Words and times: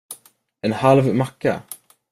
En 0.63 0.73
halv 0.83 1.13
macka? 1.13 1.55